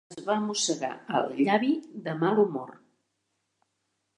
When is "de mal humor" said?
2.09-2.73